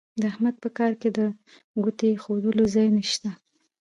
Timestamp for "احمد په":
0.31-0.69